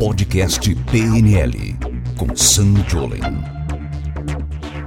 [0.00, 1.76] Podcast PNL
[2.16, 3.20] com Sam Jolen.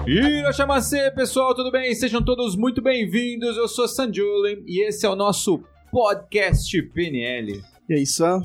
[0.08, 1.94] Irachamacê, pessoal, tudo bem?
[1.94, 3.56] Sejam todos muito bem-vindos.
[3.56, 7.62] Eu sou Sam Jolen e esse é o nosso Podcast PNL.
[7.88, 8.42] E aí, Sam?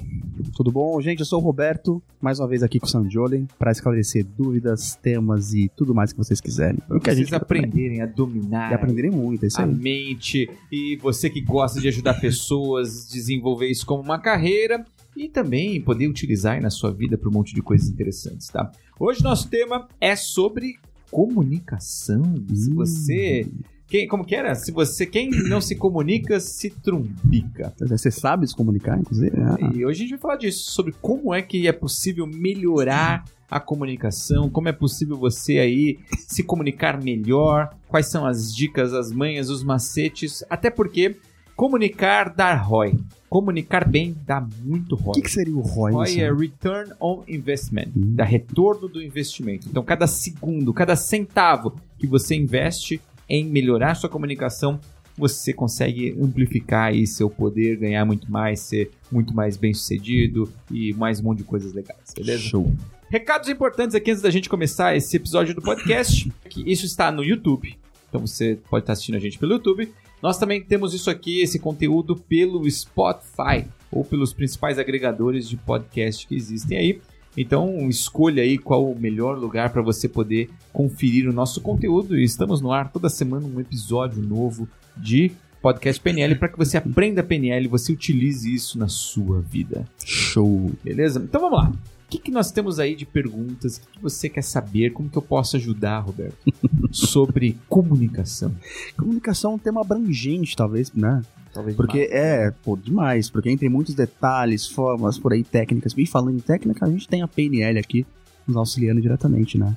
[0.54, 1.00] Tudo bom?
[1.00, 4.27] Gente, eu sou o Roberto, mais uma vez aqui com o Sam Jolen, para esclarecer
[4.37, 6.80] dúvidas, temas e tudo mais que vocês quiserem.
[6.87, 9.75] Para vocês aprenderem a dominar E aprenderem muito, é isso a aí.
[9.75, 14.84] mente e você que gosta de ajudar pessoas, desenvolver isso como uma carreira
[15.18, 18.70] e também poder utilizar na sua vida para um monte de coisas interessantes, tá?
[18.98, 20.77] Hoje nosso tema é sobre
[21.10, 22.22] comunicação.
[22.54, 22.74] Se Hum.
[22.74, 23.46] você
[23.86, 24.54] quem, como que era?
[24.54, 27.72] Se você quem não se comunica se trumbica.
[27.80, 29.32] Você sabe se comunicar, inclusive?
[29.41, 33.24] Ah, E hoje a gente vai falar disso, sobre como é que é possível melhorar
[33.50, 39.10] a comunicação, como é possível você aí se comunicar melhor, quais são as dicas, as
[39.10, 41.16] manhas, os macetes, até porque
[41.56, 42.94] comunicar dá ROI.
[43.28, 45.10] Comunicar bem dá muito ROI.
[45.10, 45.92] o que, que seria o ROI?
[45.92, 48.14] ROI é Return on Investment, Hum.
[48.14, 49.69] dá retorno do investimento.
[49.69, 54.80] Então, cada segundo, cada centavo que você investe em melhorar sua comunicação,
[55.16, 60.94] você consegue amplificar aí seu poder, ganhar muito mais, ser muito mais bem sucedido e
[60.94, 62.42] mais um monte de coisas legais, beleza?
[62.44, 62.72] Show.
[63.10, 67.25] Recados importantes aqui antes da gente começar esse episódio do podcast, que isso está no
[67.25, 67.77] YouTube.
[68.08, 69.92] Então você pode estar assistindo a gente pelo YouTube.
[70.22, 76.27] Nós também temos isso aqui, esse conteúdo pelo Spotify ou pelos principais agregadores de podcast
[76.27, 77.00] que existem aí.
[77.36, 82.19] Então escolha aí qual o melhor lugar para você poder conferir o nosso conteúdo.
[82.19, 85.30] E estamos no ar toda semana um episódio novo de
[85.62, 89.84] podcast PNL para que você aprenda PNL e você utilize isso na sua vida.
[90.05, 90.72] Show.
[90.82, 91.20] Beleza?
[91.22, 91.72] Então vamos lá.
[92.09, 93.77] O que, que nós temos aí de perguntas?
[93.77, 94.95] O que, que você quer saber?
[94.95, 96.39] Como que eu posso ajudar, Roberto?
[96.91, 98.50] Sobre comunicação.
[98.97, 101.20] Comunicação é um tema abrangente, talvez, né?
[101.53, 102.25] Talvez Porque demais.
[102.25, 103.28] é, pô, demais.
[103.28, 105.92] Porque tem muitos detalhes, formas por aí, técnicas.
[105.95, 108.06] E falando em técnica, a gente tem a PNL aqui
[108.47, 109.77] nos auxiliando diretamente, né?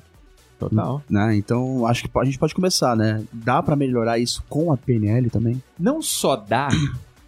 [0.58, 1.02] Total.
[1.10, 1.36] né?
[1.36, 3.22] Então, acho que a gente pode começar, né?
[3.30, 5.62] Dá pra melhorar isso com a PNL também?
[5.78, 6.68] Não só dá,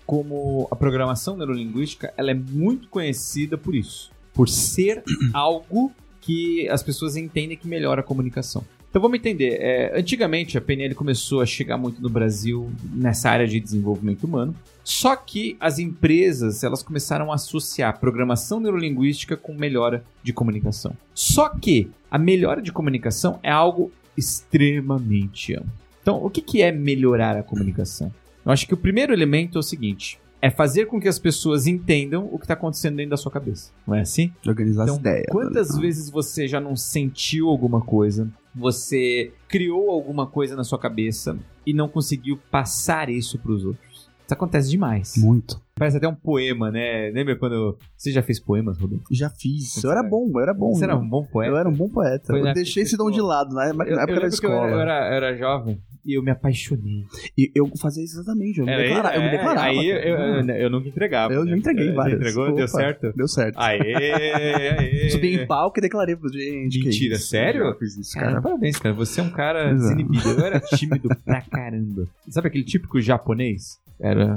[0.07, 4.14] como a programação neurolinguística, ela é muito conhecida por isso.
[4.35, 5.03] Por ser
[5.33, 8.65] algo que as pessoas entendem que melhora a comunicação.
[8.95, 9.59] Então vamos entender.
[9.61, 14.55] é, antigamente a PNL começou a chegar muito no Brasil nessa área de desenvolvimento humano.
[14.85, 20.97] Só que as empresas elas começaram a associar programação neurolinguística com melhora de comunicação.
[21.13, 25.73] Só que a melhora de comunicação é algo extremamente amplo.
[26.01, 28.15] Então o que, que é melhorar a comunicação?
[28.47, 31.67] Eu acho que o primeiro elemento é o seguinte: é fazer com que as pessoas
[31.67, 33.71] entendam o que está acontecendo dentro da sua cabeça.
[33.87, 34.31] Não é assim?
[34.47, 35.27] Organizar Então, as ideias.
[35.31, 35.81] Quantas né?
[35.81, 41.73] vezes você já não sentiu alguma coisa, você criou alguma coisa na sua cabeça e
[41.73, 44.11] não conseguiu passar isso para os outros?
[44.25, 45.15] Isso acontece demais.
[45.17, 45.61] Muito.
[45.77, 47.11] Parece até um poema, né?
[47.11, 49.05] Lembra quando você já fez poemas, Roberto?
[49.11, 49.83] Já fiz.
[49.83, 50.73] Eu era bom, eu era bom.
[50.75, 51.01] Você era né?
[51.01, 51.53] um bom poeta.
[51.53, 52.27] Eu era um bom poeta.
[52.27, 54.71] Foi eu deixei esse dom de lado, na, na Eu- eu época da eu, escola.
[54.71, 57.05] eu era, eu era jovem e eu me apaixonei.
[57.37, 58.59] E eu fazia isso exatamente.
[58.61, 59.67] Eu me, Era declara- eu me é, declarava.
[59.67, 61.33] Aí eu, eu, eu nunca entregava.
[61.35, 61.57] Eu já né?
[61.59, 62.21] entreguei Você várias.
[62.21, 62.45] entregou?
[62.47, 63.13] Deu Opa, certo?
[63.17, 63.57] Deu certo.
[63.59, 65.11] Aê, aê.
[65.11, 66.79] Subi em palco e declarei pra gente.
[66.79, 67.63] que Mentira, sério?
[67.65, 68.43] Eu fiz isso, Cara, cara.
[68.43, 68.95] parabéns, cara.
[68.95, 70.29] Você é um cara desinibido.
[70.29, 72.07] Eu era tímido pra caramba.
[72.29, 73.79] Sabe aquele típico japonês?
[74.01, 74.35] Era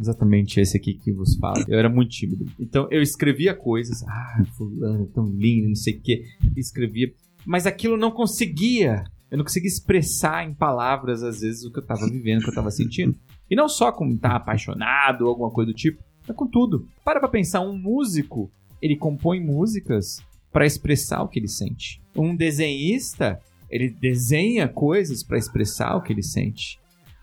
[0.00, 1.64] exatamente esse aqui que vos fala.
[1.68, 2.46] Eu era muito tímido.
[2.58, 4.02] Então eu escrevia coisas.
[4.06, 6.24] Ah, fulano, tão lindo, não sei o quê.
[6.56, 7.12] Escrevia.
[7.44, 9.04] Mas aquilo não conseguia.
[9.30, 12.50] Eu não conseguia expressar em palavras, às vezes, o que eu tava vivendo, o que
[12.50, 13.16] eu tava sentindo.
[13.50, 16.86] E não só com estar apaixonado ou alguma coisa do tipo, mas com tudo.
[17.04, 18.50] Para pra pensar, um músico,
[18.80, 22.02] ele compõe músicas para expressar o que ele sente.
[22.14, 23.40] Um desenhista,
[23.70, 26.78] ele desenha coisas para expressar o que ele sente.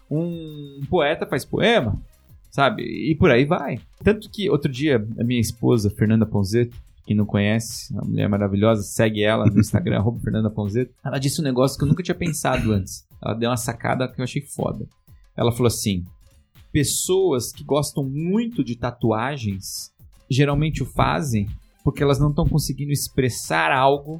[0.09, 2.01] Um poeta faz poema,
[2.49, 2.83] sabe?
[2.83, 3.79] E por aí vai.
[4.03, 6.77] Tanto que outro dia a minha esposa, Fernanda Ponzeto,
[7.07, 10.93] quem não conhece, uma mulher maravilhosa, segue ela no Instagram, arroba Fernanda Ponzeto.
[11.03, 13.07] Ela disse um negócio que eu nunca tinha pensado antes.
[13.23, 14.85] Ela deu uma sacada que eu achei foda.
[15.35, 16.03] Ela falou assim:
[16.71, 19.91] pessoas que gostam muito de tatuagens
[20.29, 21.47] geralmente o fazem
[21.83, 24.19] porque elas não estão conseguindo expressar algo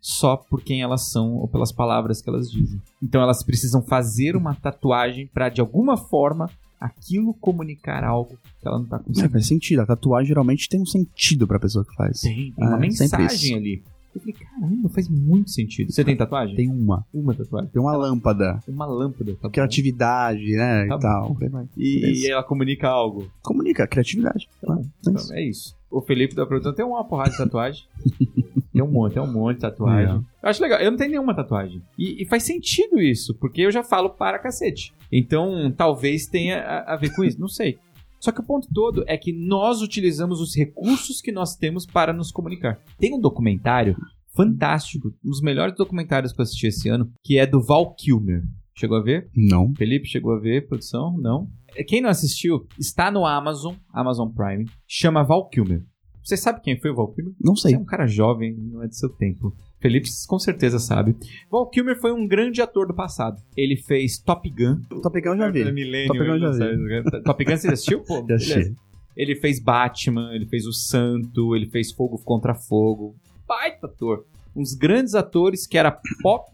[0.00, 2.80] só por quem elas são ou pelas palavras que elas dizem.
[3.02, 6.48] Então elas precisam fazer uma tatuagem para de alguma forma
[6.86, 9.30] aquilo comunicar algo que ela não tá É, conseguindo.
[9.32, 9.80] faz sentido.
[9.80, 12.20] A tatuagem geralmente tem um sentido pra pessoa que faz.
[12.20, 13.82] Tem, tem uma Ah, sempre mensagem ali.
[14.14, 15.90] Eu falei, caramba, faz muito sentido.
[15.90, 16.54] Você tem tatuagem?
[16.54, 17.04] Tem uma.
[17.12, 17.68] uma tatuagem.
[17.70, 18.60] Tem uma lâmpada.
[18.68, 19.34] Uma lâmpada.
[19.42, 19.50] Tá.
[19.50, 20.86] Criatividade, né?
[20.86, 21.36] Tá e tal.
[21.76, 23.28] E, e ela comunica algo.
[23.42, 24.48] Comunica, criatividade.
[24.64, 24.78] Tá.
[24.78, 25.34] É Então, isso.
[25.34, 25.76] é isso.
[25.90, 27.82] O Felipe da produção tem uma porrada de tatuagem.
[28.74, 30.16] tem um monte, tem um monte de tatuagem.
[30.16, 30.16] É.
[30.16, 30.80] Eu acho legal.
[30.80, 31.80] Eu não tenho nenhuma tatuagem.
[31.96, 34.92] E, e faz sentido isso, porque eu já falo para cacete.
[35.12, 37.40] Então, talvez tenha a, a ver com isso.
[37.40, 37.78] Não sei.
[38.18, 42.12] Só que o ponto todo é que nós utilizamos os recursos que nós temos para
[42.12, 42.80] nos comunicar.
[42.98, 43.96] Tem um documentário
[44.34, 48.42] fantástico, um dos melhores documentários que eu assisti esse ano, que é do Val Kilmer.
[48.76, 49.30] Chegou a ver?
[49.36, 49.72] Não.
[49.76, 51.16] Felipe chegou a ver, produção?
[51.16, 51.48] Não.
[51.86, 55.84] Quem não assistiu, está no Amazon, Amazon Prime, chama Val Kilmer.
[56.24, 57.34] Você sabe quem foi o Val Kilmer?
[57.38, 57.72] Não sei.
[57.72, 59.54] Você é um cara jovem, não é do seu tempo.
[59.78, 61.14] Felipe com certeza sabe.
[61.50, 63.42] Val Kilmer foi um grande ator do passado.
[63.54, 64.80] Ele fez Top Gun.
[65.02, 65.70] Top Gun eu já vi.
[65.70, 67.04] Millennium, Top Gun eu já vi.
[67.22, 68.00] Top Gun você assistiu?
[68.00, 68.74] Pô, Já assisti.
[69.14, 73.14] Ele fez Batman, ele fez O Santo, ele fez Fogo contra Fogo.
[73.46, 74.24] Baita ator.
[74.56, 75.90] Uns grandes atores que era
[76.22, 76.50] pop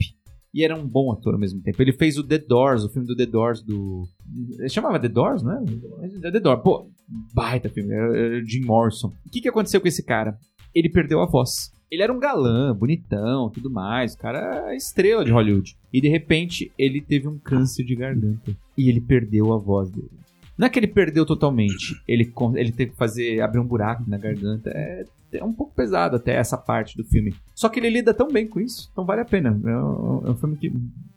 [0.52, 1.80] e era um bom ator ao mesmo tempo.
[1.80, 4.04] Ele fez o The Doors, o filme do The Doors do...
[4.58, 6.30] Ele chamava The Doors, não é?
[6.30, 6.62] The Doors.
[6.62, 6.86] Pô,
[7.32, 7.92] baita filme.
[7.92, 9.12] Era Jim Morrison.
[9.26, 10.36] O que, que aconteceu com esse cara?
[10.74, 11.72] Ele perdeu a voz.
[11.90, 14.14] Ele era um galã, bonitão, tudo mais.
[14.14, 15.76] O cara é estrela de Hollywood.
[15.92, 18.56] E de repente ele teve um câncer de garganta.
[18.76, 20.10] E ele perdeu a voz dele.
[20.60, 21.98] Não é que ele perdeu totalmente.
[22.06, 24.68] Ele, ele teve que fazer abrir um buraco na garganta.
[24.68, 27.34] É, é um pouco pesado até essa parte do filme.
[27.54, 29.58] Só que ele lida tão bem com isso, então vale a pena.
[29.64, 30.70] É um, é um filme que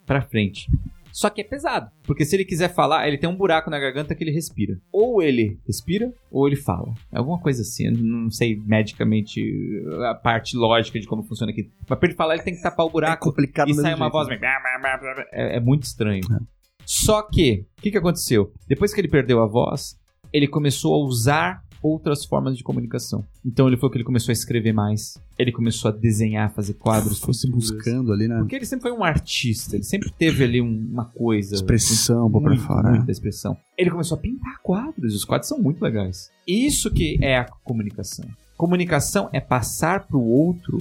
[0.06, 0.72] pra frente.
[1.12, 4.16] Só que é pesado, porque se ele quiser falar, ele tem um buraco na garganta
[4.16, 4.80] que ele respira.
[4.92, 6.94] Ou ele respira, ou ele fala.
[7.12, 9.44] É alguma coisa assim, eu não sei medicamente
[10.10, 11.69] a parte lógica de como funciona aqui.
[11.88, 14.06] Mas pra ele falar, ele tem que tapar o É buraco complicado e sai uma
[14.06, 14.39] jeito, voz né?
[15.34, 16.22] É, é muito estranho.
[16.86, 18.52] Só que, o que, que aconteceu?
[18.68, 19.98] Depois que ele perdeu a voz,
[20.32, 23.26] ele começou a usar outras formas de comunicação.
[23.46, 25.18] Então ele foi que ele começou a escrever mais.
[25.38, 27.20] Ele começou a desenhar, fazer quadros.
[27.20, 27.72] Fosse pinturas.
[27.72, 28.38] buscando ali, né?
[28.40, 31.56] Porque ele sempre foi um artista, ele sempre teve ali um- uma coisa.
[31.56, 32.90] Expressão, pô, pra muito, fora.
[32.92, 33.58] Muita expressão.
[33.78, 36.32] Ele começou a pintar quadros, e os quadros são muito legais.
[36.48, 38.26] Isso que é a comunicação.
[38.56, 40.78] Comunicação é passar pro outro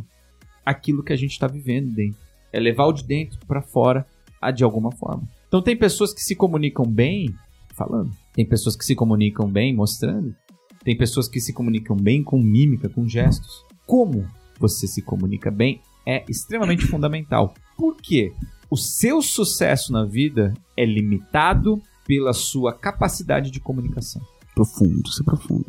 [0.64, 2.20] aquilo que a gente tá vivendo dentro.
[2.52, 4.06] É levar o de dentro pra fora
[4.40, 5.24] a- de alguma forma.
[5.52, 7.28] Então tem pessoas que se comunicam bem
[7.74, 8.10] falando.
[8.32, 10.34] Tem pessoas que se comunicam bem mostrando.
[10.82, 13.62] Tem pessoas que se comunicam bem com mímica, com gestos.
[13.86, 14.26] Como
[14.58, 17.52] você se comunica bem é extremamente fundamental.
[17.76, 18.32] Por quê?
[18.70, 24.22] O seu sucesso na vida é limitado pela sua capacidade de comunicação.
[24.54, 25.66] Profundo, isso é profundo.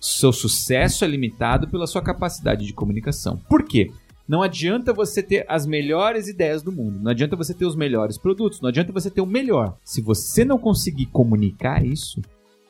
[0.00, 3.36] Seu sucesso é limitado pela sua capacidade de comunicação.
[3.50, 3.90] Por quê?
[4.30, 8.16] Não adianta você ter as melhores ideias do mundo, não adianta você ter os melhores
[8.16, 9.76] produtos, não adianta você ter o melhor.
[9.82, 12.22] Se você não conseguir comunicar isso,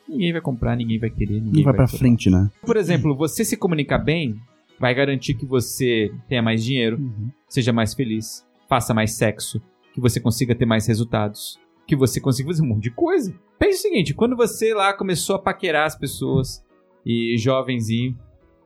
[0.09, 1.99] ninguém vai comprar, ninguém vai querer, ninguém Não vai pra comprar.
[1.99, 2.49] frente, né?
[2.65, 4.41] Por exemplo, você se comunicar bem
[4.79, 6.99] vai garantir que você tenha mais dinheiro,
[7.47, 9.61] seja mais feliz, faça mais sexo,
[9.93, 13.35] que você consiga ter mais resultados, que você consiga fazer um monte de coisa.
[13.59, 16.65] Pense o seguinte, quando você lá começou a paquerar as pessoas
[17.05, 18.17] e jovenzinho,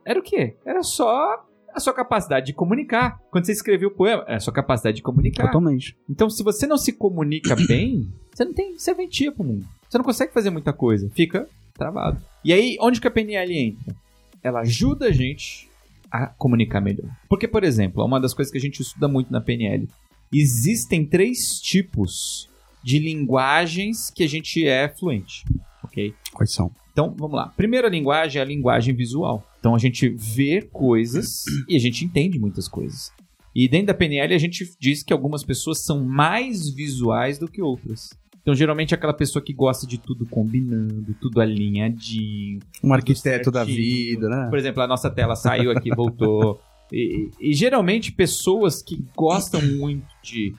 [0.02, 0.56] era o quê?
[0.64, 1.44] Era só
[1.76, 3.20] a sua capacidade de comunicar.
[3.30, 5.46] Quando você escreveu o poema, era a sua capacidade de comunicar.
[5.46, 5.96] Totalmente.
[6.08, 9.66] Então, se você não se comunica bem, você não tem serventia pro mundo.
[9.88, 11.10] Você não consegue fazer muita coisa.
[11.10, 12.20] Fica travado.
[12.42, 13.94] E aí, onde que a PNL entra?
[14.42, 15.68] Ela ajuda a gente
[16.10, 17.10] a comunicar melhor.
[17.28, 19.86] Porque, por exemplo, uma das coisas que a gente estuda muito na PNL,
[20.32, 22.48] existem três tipos
[22.82, 25.44] de linguagens que a gente é fluente,
[25.82, 26.14] ok?
[26.32, 26.70] Quais são?
[26.96, 27.48] Então, vamos lá.
[27.54, 29.46] Primeira linguagem é a linguagem visual.
[29.60, 33.12] Então, a gente vê coisas e a gente entende muitas coisas.
[33.54, 37.60] E dentro da PNL, a gente diz que algumas pessoas são mais visuais do que
[37.60, 38.08] outras.
[38.40, 42.60] Então, geralmente, é aquela pessoa que gosta de tudo combinando, tudo alinhadinho.
[42.82, 44.46] Um arquiteto da vida, né?
[44.48, 46.58] Por exemplo, a nossa tela saiu aqui, voltou.
[46.92, 50.54] E, e- e geralmente pessoas que gostam muito de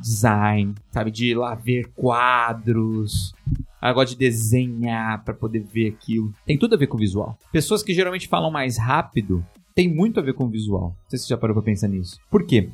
[0.00, 1.10] design, sabe?
[1.10, 3.34] De ir lá ver quadros.
[3.80, 6.34] Agora de desenhar pra poder ver aquilo.
[6.44, 7.38] Tem tudo a ver com o visual.
[7.50, 10.88] Pessoas que geralmente falam mais rápido tem muito a ver com visual.
[11.02, 12.18] Não sei se você já parou pra pensar nisso.
[12.30, 12.68] Por quê?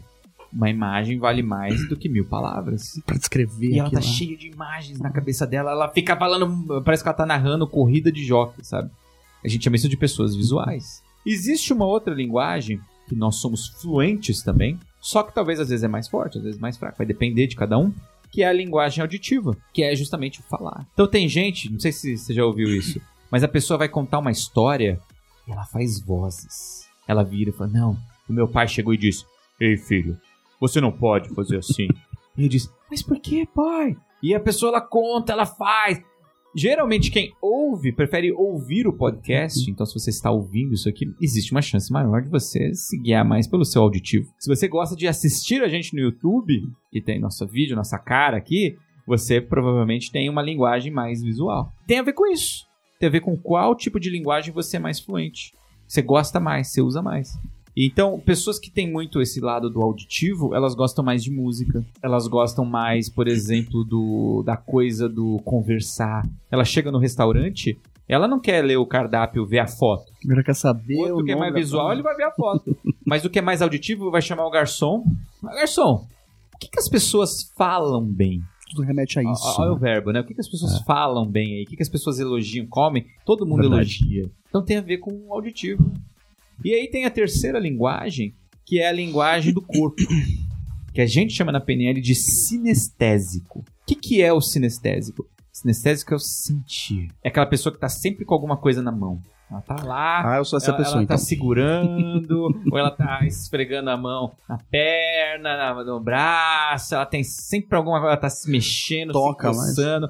[0.53, 3.01] Uma imagem vale mais do que mil palavras.
[3.07, 4.03] Pra descrever E ela tá lá.
[4.03, 5.71] cheia de imagens na cabeça dela.
[5.71, 8.91] Ela fica falando, parece que ela tá narrando corrida de jockey, sabe?
[9.45, 11.03] A gente chama isso de pessoas visuais.
[11.25, 15.89] Existe uma outra linguagem que nós somos fluentes também, só que talvez às vezes é
[15.89, 17.95] mais forte, às vezes mais fraco, vai depender de cada um,
[18.29, 20.85] que é a linguagem auditiva, que é justamente o falar.
[20.93, 24.19] Então tem gente, não sei se você já ouviu isso, mas a pessoa vai contar
[24.19, 25.01] uma história
[25.47, 26.89] e ela faz vozes.
[27.07, 27.97] Ela vira e fala: Não,
[28.29, 29.25] o meu pai chegou e disse:
[29.61, 30.19] Ei, filho,
[30.61, 31.87] você não pode fazer assim.
[32.37, 33.97] e ele diz: Mas por que, pai?
[34.21, 36.03] E a pessoa ela conta, ela faz.
[36.59, 41.53] Geralmente quem ouve prefere ouvir o podcast, então se você está ouvindo isso aqui, existe
[41.53, 44.33] uma chance maior de você se guiar mais pelo seu auditivo.
[44.39, 48.39] Se você gosta de assistir a gente no YouTube, que tem nosso vídeo, nossa cara
[48.39, 48.75] aqui,
[49.07, 51.71] você provavelmente tem uma linguagem mais visual.
[51.87, 52.65] Tem a ver com isso.
[52.99, 55.53] Tem a ver com qual tipo de linguagem você é mais fluente.
[55.87, 57.29] Você gosta mais, você usa mais.
[57.77, 61.85] Então, pessoas que têm muito esse lado do auditivo, elas gostam mais de música.
[62.03, 66.27] Elas gostam mais, por exemplo, do da coisa do conversar.
[66.51, 67.79] Ela chega no restaurante
[68.09, 70.13] Ela não quer ler o cardápio, ver a foto.
[70.31, 72.77] Ela quer saber O o outro que é mais visual, ele vai ver a foto.
[73.05, 75.05] Mas o que é mais auditivo vai chamar o garçom.
[75.45, 76.07] Ah, Garçom,
[76.55, 78.41] o que, que as pessoas falam bem?
[78.71, 79.61] Tudo remete a isso.
[79.61, 80.21] Olha o verbo, né?
[80.21, 81.63] O que, que as pessoas falam bem aí?
[81.65, 83.07] O que, que as pessoas elogiam, comem?
[83.25, 83.99] Todo mundo Verdade.
[84.03, 84.31] elogia.
[84.49, 85.93] Então tem a ver com o auditivo.
[86.65, 88.35] E aí tem a terceira linguagem,
[88.65, 89.97] que é a linguagem do corpo.
[90.93, 93.61] Que a gente chama na PNL de sinestésico.
[93.61, 95.27] O que, que é o sinestésico?
[95.53, 97.09] Sinestésico é o sentir.
[97.23, 99.21] É aquela pessoa que tá sempre com alguma coisa na mão.
[99.51, 101.17] Ela tá lá, Ah, eu sou essa ela, pessoa, ela então.
[101.17, 107.23] tá segurando, ou ela tá esfregando a mão na perna, na- no braço, ela tem
[107.23, 110.09] sempre alguma coisa, ela tá se mexendo, Toca, se mas- coçando.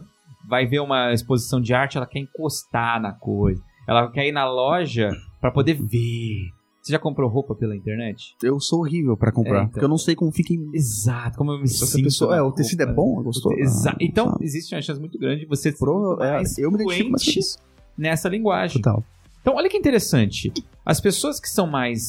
[0.49, 3.61] Vai ver uma exposição de arte, ela quer encostar na coisa.
[3.87, 6.51] Ela quer ir na loja pra poder ver.
[6.83, 8.37] Você já comprou roupa pela internet?
[8.43, 9.71] Eu sou horrível pra comprar, É, então.
[9.71, 10.71] porque eu não sei como fica em...
[10.73, 12.05] Exato, como eu me Essa sinto.
[12.05, 13.03] pessoa, é, o tecido é roupa.
[13.03, 13.53] bom, gostou?
[13.59, 17.11] Exa Ah, então, existe uma chance muito grande de você Pro- é, eu me identifico
[17.11, 17.59] mais com fluente isso.
[17.99, 18.81] nessa linguagem.
[18.81, 19.03] Total.
[19.41, 20.53] Então, olha que interessante.
[20.85, 22.03] As pessoas que são mais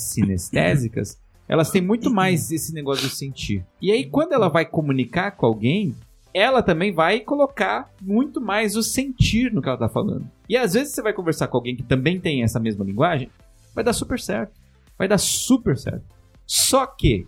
[0.47, 1.17] sinestésicas,
[1.47, 3.65] elas têm muito mais esse negócio de sentir.
[3.81, 5.95] E aí, quando ela vai comunicar com alguém,
[6.33, 10.29] ela também vai colocar muito mais o sentir no que ela tá falando.
[10.49, 13.29] E às vezes você vai conversar com alguém que também tem essa mesma linguagem,
[13.73, 14.53] vai dar super certo.
[14.97, 16.03] Vai dar super certo.
[16.45, 17.27] Só que,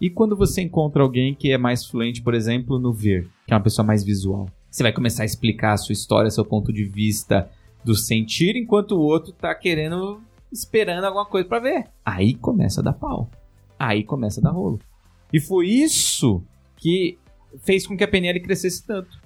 [0.00, 3.56] e quando você encontra alguém que é mais fluente, por exemplo, no ver, que é
[3.56, 4.48] uma pessoa mais visual?
[4.70, 7.50] Você vai começar a explicar a sua história, seu ponto de vista,
[7.84, 10.22] do sentir, enquanto o outro tá querendo,
[10.52, 11.88] esperando alguma coisa pra ver.
[12.04, 13.28] Aí começa a dar pau.
[13.78, 14.78] Aí começa a dar rolo.
[15.32, 16.42] E foi isso
[16.76, 17.18] que
[17.62, 19.18] fez com que a PNL crescesse tanto.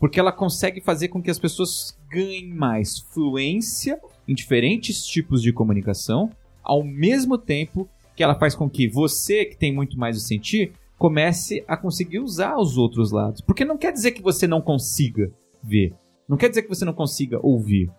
[0.00, 5.52] Porque ela consegue fazer com que as pessoas ganhem mais fluência em diferentes tipos de
[5.52, 6.30] comunicação,
[6.64, 10.72] ao mesmo tempo que ela faz com que você, que tem muito mais o sentir,
[10.98, 13.40] comece a conseguir usar os outros lados.
[13.40, 15.30] Porque não quer dizer que você não consiga
[15.62, 15.94] ver.
[16.28, 17.90] Não quer dizer que você não consiga ouvir.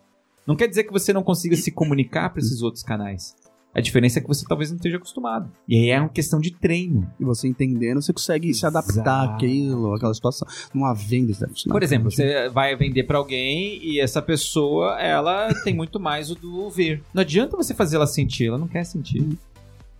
[0.46, 3.36] Não quer dizer que você não consiga se comunicar para esses outros canais.
[3.74, 5.50] A diferença é que você talvez não esteja acostumado.
[5.68, 7.10] E aí é uma questão de treino.
[7.20, 9.34] E você entendendo, você consegue se adaptar Exato.
[9.34, 10.48] àquilo, àquela situação.
[10.74, 11.74] Numa venda, deve funcionar.
[11.74, 16.36] Por exemplo, você vai vender pra alguém e essa pessoa, ela tem muito mais o
[16.36, 17.02] do ver.
[17.14, 19.26] Não adianta você fazer ela sentir, ela não quer sentir.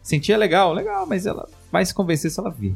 [0.04, 2.74] Sentir é legal, legal, mas ela vai se convencer se ela vir.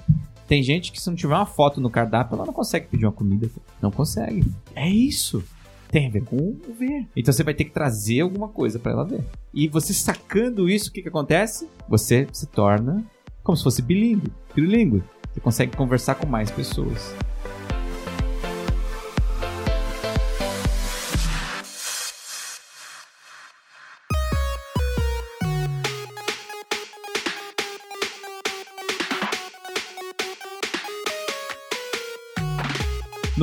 [0.48, 3.12] Tem gente que se não tiver uma foto no cardápio, ela não consegue pedir uma
[3.12, 3.50] comida.
[3.82, 4.46] Não consegue.
[4.76, 5.44] É isso.
[5.90, 7.08] Tem a ver com ver.
[7.16, 9.24] Então você vai ter que trazer alguma coisa pra ela ver.
[9.54, 11.68] E você sacando isso, o que, que acontece?
[11.88, 13.06] Você se torna
[13.44, 15.04] como se fosse bilíngue, trilingue.
[15.32, 17.14] Você consegue conversar com mais pessoas.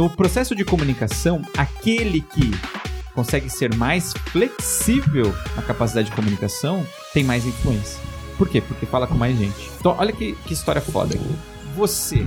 [0.03, 2.51] No processo de comunicação, aquele que
[3.15, 8.01] consegue ser mais flexível na capacidade de comunicação tem mais influência.
[8.37, 8.61] Por quê?
[8.61, 9.71] Porque fala com mais gente.
[9.79, 11.37] Então, olha que, que história foda aqui.
[11.77, 12.27] Você.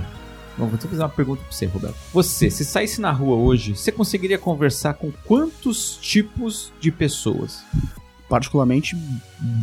[0.58, 1.98] Bom, vou fazer uma pergunta pra você, Roberto.
[2.13, 7.62] Você, se saísse na rua hoje, você conseguiria conversar com quantos tipos de pessoas?
[8.29, 8.96] Particularmente,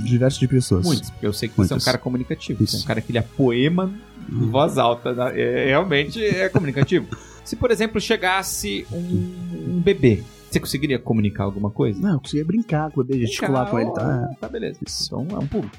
[0.04, 0.84] diversos de pessoas.
[0.84, 2.58] Muitos, porque eu sei que você é um cara comunicativo.
[2.58, 2.86] Você é um Isso.
[2.86, 3.90] cara que lhe poema
[4.30, 5.14] em voz alta.
[5.14, 5.32] né?
[5.40, 7.08] É, realmente é comunicativo.
[7.44, 12.00] Se, por exemplo, chegasse um, um bebê, você conseguiria comunicar alguma coisa?
[12.00, 14.28] Não, eu conseguia brincar com o bebê, gesticular com ele, tá?
[14.40, 14.78] Tá, beleza.
[14.82, 15.76] Então é um público.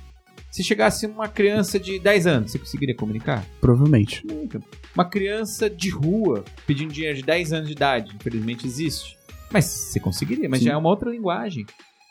[0.51, 3.43] Se chegasse uma criança de 10 anos, você conseguiria comunicar?
[3.59, 4.23] Provavelmente.
[4.93, 9.17] Uma criança de rua pedindo dinheiro de 10 anos de idade, infelizmente existe.
[9.51, 10.65] Mas você conseguiria, mas Sim.
[10.65, 11.65] já é uma outra linguagem.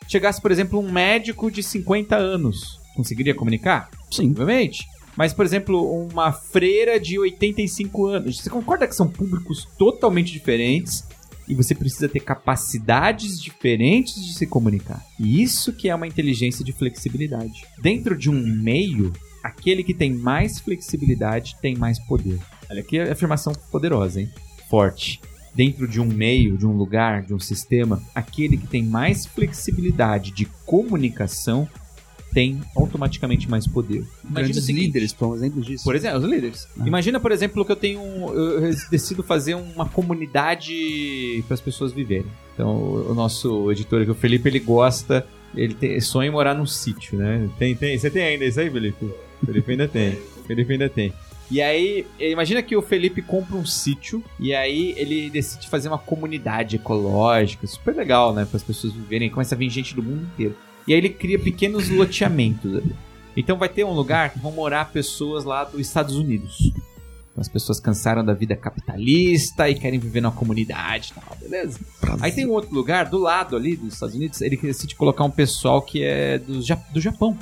[0.07, 3.89] Chegasse, por exemplo, um médico de 50 anos, conseguiria comunicar?
[4.11, 4.31] Sim.
[4.31, 4.85] Obviamente.
[5.15, 8.39] Mas, por exemplo, uma freira de 85 anos.
[8.39, 11.07] Você concorda que são públicos totalmente diferentes
[11.47, 15.05] e você precisa ter capacidades diferentes de se comunicar?
[15.19, 17.65] E isso que é uma inteligência de flexibilidade.
[17.79, 22.39] Dentro de um meio, aquele que tem mais flexibilidade tem mais poder.
[22.69, 24.29] Olha a afirmação poderosa, hein?
[24.69, 25.21] Forte.
[25.53, 30.31] Dentro de um meio, de um lugar, de um sistema, aquele que tem mais flexibilidade
[30.31, 31.69] de comunicação
[32.33, 33.99] tem automaticamente mais poder.
[34.23, 35.83] Imagina Grandes o seguinte, líderes, por exemplo disso.
[35.83, 36.67] por exemplo, os líderes.
[36.79, 36.87] Ah.
[36.87, 37.99] Imagina, por exemplo, que eu tenho.
[38.01, 42.25] um- Eu decido fazer uma comunidade para as pessoas viverem.
[42.53, 45.25] Então, o nosso editor aqui, o Felipe, ele gosta.
[45.55, 47.47] Ele tem, sonha em morar num sítio, né?
[47.59, 47.97] Tem, tem.
[47.97, 49.09] Você tem ainda isso aí, Felipe?
[49.45, 50.17] Felipe ainda tem.
[50.47, 51.13] Felipe ainda tem.
[51.51, 55.97] E aí, imagina que o Felipe compra um sítio e aí ele decide fazer uma
[55.99, 58.45] comunidade ecológica, super legal, né?
[58.45, 59.29] Para as pessoas viverem.
[59.29, 60.55] Começa a vir gente do mundo inteiro.
[60.87, 62.95] E aí ele cria pequenos loteamentos ali.
[63.35, 66.71] Então vai ter um lugar que vão morar pessoas lá dos Estados Unidos.
[67.33, 71.79] Então, as pessoas cansaram da vida capitalista e querem viver numa comunidade tal, beleza?
[72.21, 75.31] Aí tem um outro lugar, do lado ali dos Estados Unidos, ele decide colocar um
[75.31, 76.59] pessoal que é do,
[76.93, 77.37] do Japão.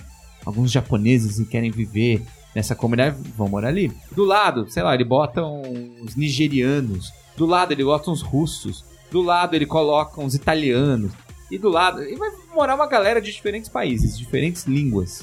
[0.46, 3.92] Alguns japoneses que querem viver nessa comunidade vão morar ali.
[4.14, 7.12] Do lado, sei lá, ele bota uns nigerianos.
[7.36, 8.86] Do lado ele bota uns russos.
[9.12, 11.12] Do lado ele coloca uns italianos.
[11.52, 15.22] E do lado, e vai morar uma galera de diferentes países, diferentes línguas.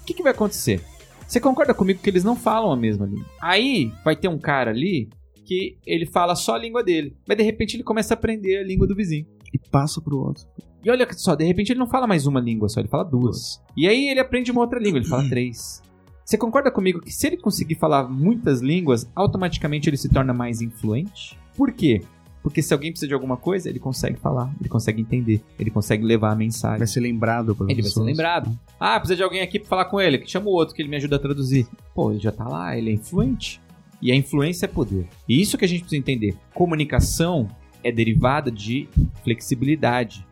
[0.00, 0.80] O que, que vai acontecer?
[1.26, 3.26] Você concorda comigo que eles não falam a mesma língua?
[3.40, 5.10] Aí vai ter um cara ali
[5.44, 7.16] que ele fala só a língua dele.
[7.26, 9.26] Mas de repente ele começa a aprender a língua do vizinho.
[9.52, 10.44] E passa pro outro.
[10.84, 13.60] E olha só, de repente ele não fala mais uma língua só, ele fala duas.
[13.76, 15.82] E aí ele aprende uma outra língua, ele fala três.
[16.24, 20.60] Você concorda comigo que se ele conseguir falar muitas línguas, automaticamente ele se torna mais
[20.60, 21.38] influente?
[21.56, 22.02] Por quê?
[22.42, 26.04] Porque se alguém precisa de alguma coisa, ele consegue falar, ele consegue entender, ele consegue
[26.04, 26.78] levar a mensagem.
[26.78, 28.06] Vai ser lembrado por Ele vai ser pessoas.
[28.06, 28.58] lembrado.
[28.78, 30.88] Ah, precisa de alguém aqui pra falar com ele, que chama o outro que ele
[30.88, 31.66] me ajuda a traduzir.
[31.94, 33.60] Pô, ele já tá lá, ele é influente.
[34.00, 35.08] E a influência é poder.
[35.28, 36.36] E isso que a gente precisa entender.
[36.54, 37.48] Comunicação
[37.82, 38.88] é derivada de
[39.24, 40.24] flexibilidade.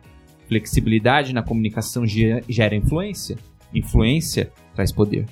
[0.47, 3.37] Flexibilidade na comunicação ge- gera influência.
[3.73, 5.25] Influência traz poder.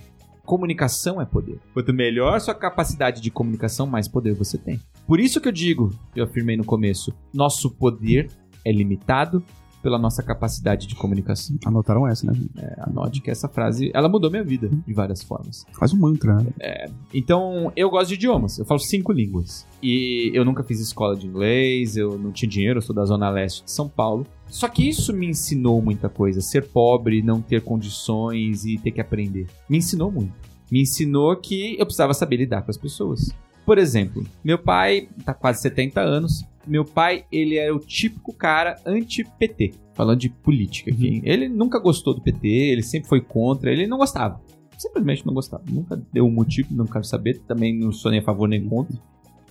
[0.46, 1.58] Comunicação é poder.
[1.74, 4.80] Quanto melhor sua capacidade de comunicação, mais poder você tem.
[5.08, 8.30] Por isso que eu digo, eu afirmei no começo, nosso poder
[8.64, 9.44] é limitado
[9.86, 11.56] pela nossa capacidade de comunicação.
[11.64, 12.34] Anotaram essa, né?
[12.80, 15.64] Anote que essa frase, ela mudou minha vida de várias formas.
[15.74, 16.88] Faz um mantra, né?
[17.14, 18.58] Então, eu gosto de idiomas.
[18.58, 19.64] Eu falo cinco línguas.
[19.84, 23.30] E eu nunca fiz escola de inglês, eu não tinha dinheiro, eu sou da zona
[23.30, 24.26] leste de São Paulo.
[24.48, 26.42] Só que isso me ensinou muita coisa.
[26.42, 29.46] Ser pobre, não ter condições e ter que aprender.
[29.70, 30.34] Me ensinou muito.
[30.72, 33.30] Me ensinou que eu precisava saber lidar com as pessoas.
[33.66, 36.46] Por exemplo, meu pai tá quase 70 anos.
[36.68, 39.74] Meu pai, ele era o típico cara anti-PT.
[39.94, 41.22] Falando de política aqui.
[41.24, 44.40] Ele nunca gostou do PT, ele sempre foi contra, ele não gostava.
[44.78, 45.64] Simplesmente não gostava.
[45.70, 47.40] Nunca deu um motivo, não quero saber.
[47.48, 48.96] Também não sou nem a favor nem contra.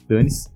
[0.09, 0.49] Dane-se.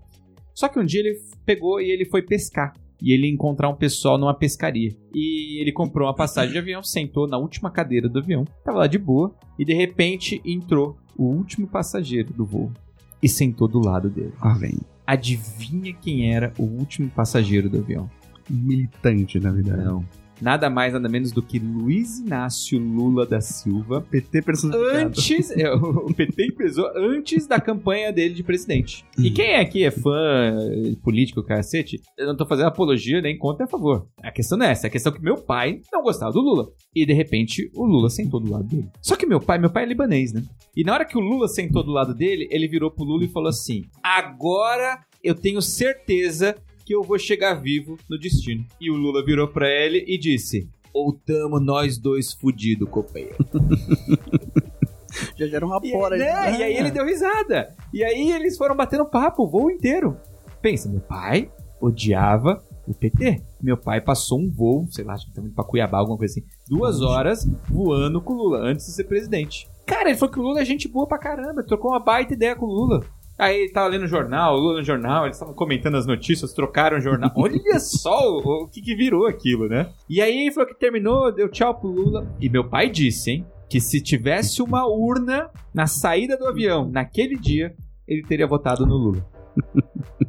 [0.55, 2.73] Só que um dia ele pegou e ele foi pescar.
[3.01, 4.91] E ele ia encontrar um pessoal numa pescaria.
[5.15, 8.87] E ele comprou uma passagem de avião, sentou na última cadeira do avião, tava lá
[8.87, 12.73] de boa, e de repente entrou o último passageiro do voo
[13.23, 14.33] e sentou do lado dele.
[14.41, 14.79] Ah, vem.
[15.07, 18.11] Adivinha quem era o último passageiro do avião?
[18.49, 19.85] Militante, na verdade.
[19.85, 20.05] Não.
[20.41, 24.01] Nada mais, nada menos do que Luiz Inácio Lula da Silva.
[24.01, 24.97] PT personificado.
[24.97, 29.05] Antes, é, o PT empezou antes da campanha dele de presidente.
[29.19, 33.59] E quem aqui é fã eh, político, cacete, eu não tô fazendo apologia nem contra
[33.59, 34.09] nem a favor.
[34.23, 36.69] A questão não é essa, a questão é que meu pai não gostava do Lula.
[36.95, 38.89] E de repente o Lula sentou do lado dele.
[39.03, 40.43] Só que meu pai, meu pai é libanês, né?
[40.77, 43.29] E na hora que o Lula sentou do lado dele, ele virou pro Lula e
[43.29, 46.55] falou assim: Agora eu tenho certeza
[46.89, 48.65] que eu vou chegar vivo no destino.
[48.81, 53.37] E o Lula virou pra ele e disse: Ou tamo nós dois fudidos, companheiro.
[55.37, 56.25] Já gera uma E, fora né?
[56.59, 57.75] e aí ele deu risada.
[57.93, 60.17] E aí eles foram batendo papo o voo inteiro.
[60.63, 63.43] Pensa, meu pai odiava o PT.
[63.61, 66.49] Meu pai passou um voo, sei lá, acho que também pra Cuiabá, alguma coisa assim,
[66.67, 69.69] duas horas voando com o Lula, antes de ser presidente.
[69.85, 72.57] Cara, ele falou que o Lula é gente boa pra caramba, trocou uma baita ideia
[72.57, 73.05] com o Lula.
[73.39, 76.53] Aí ele tava lendo o jornal, o Lula no jornal, eles estavam comentando as notícias,
[76.53, 77.31] trocaram o jornal.
[77.37, 79.91] Olha só o, o que, que virou aquilo, né?
[80.09, 82.29] E aí ele falou que terminou, deu tchau pro Lula.
[82.41, 87.37] E meu pai disse, hein, que se tivesse uma urna na saída do avião naquele
[87.37, 87.75] dia,
[88.09, 89.25] ele teria votado no Lula.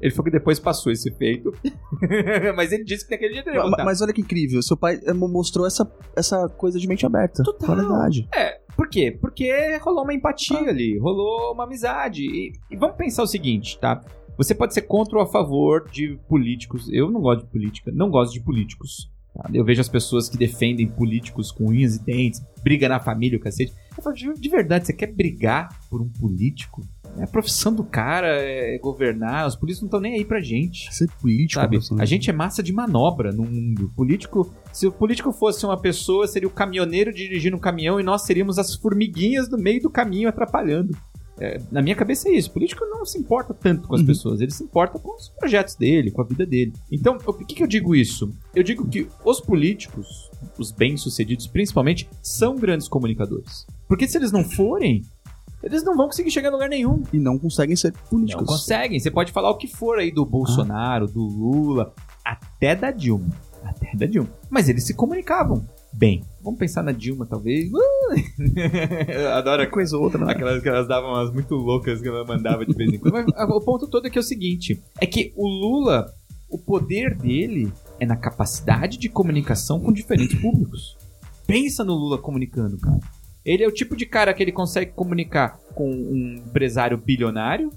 [0.01, 1.53] Ele falou que depois passou esse feito.
[2.55, 3.85] Mas ele disse que naquele dia teria Ma- votado.
[3.85, 7.43] Mas olha que incrível, seu pai eh, mostrou essa, essa coisa de mente aberta.
[7.43, 7.67] Total.
[7.75, 8.27] Qualidade.
[8.33, 9.11] É, por quê?
[9.11, 12.23] Porque rolou uma empatia ali, rolou uma amizade.
[12.23, 14.01] E, e vamos pensar o seguinte, tá?
[14.37, 16.87] Você pode ser contra ou a favor de políticos.
[16.89, 19.11] Eu não gosto de política, não gosto de políticos.
[19.33, 19.49] tá?
[19.53, 23.41] Eu vejo as pessoas que defendem políticos com unhas e dentes, briga na família, o
[23.41, 23.73] cacete.
[23.97, 26.81] Eu falo, de verdade, você quer brigar por um político?
[27.19, 29.45] É a profissão do cara, é governar.
[29.45, 30.93] Os políticos não estão nem aí pra gente.
[30.93, 31.59] Ser político.
[31.61, 31.77] Sabe?
[31.99, 33.91] A gente é massa de manobra no mundo.
[33.95, 38.21] Político, se o político fosse uma pessoa, seria o caminhoneiro dirigindo um caminhão e nós
[38.23, 40.95] seríamos as formiguinhas no meio do caminho atrapalhando.
[41.41, 42.49] É, na minha cabeça é isso.
[42.49, 44.07] O político não se importa tanto com as Uhum.
[44.07, 46.73] pessoas, ele se importa com os projetos dele, com a vida dele.
[46.91, 48.29] Então, o que, que eu digo isso?
[48.53, 53.65] Eu digo que os políticos, os bem-sucedidos principalmente, são grandes comunicadores.
[53.87, 55.01] Porque se eles não forem,
[55.61, 57.03] eles não vão conseguir chegar em lugar nenhum.
[57.11, 58.45] E não conseguem ser políticos.
[58.45, 58.99] Não conseguem.
[58.99, 61.93] Você pode falar o que for aí do Bolsonaro, do Lula,
[62.23, 63.29] até da Dilma.
[63.63, 64.29] Até da Dilma.
[64.49, 66.23] Mas eles se comunicavam bem.
[66.41, 67.69] Vamos pensar na Dilma, talvez.
[69.07, 70.31] Eu adoro a Coisa ou outra, né?
[70.31, 73.13] Aquelas que elas davam umas muito loucas que ela mandava de vez em quando.
[73.13, 76.05] Mas ah, o ponto todo é que é o seguinte: é que o Lula,
[76.49, 80.97] o poder dele é na capacidade de comunicação com diferentes públicos.
[81.45, 82.99] Pensa no Lula comunicando, cara.
[83.45, 87.71] Ele é o tipo de cara que ele consegue comunicar com um empresário bilionário,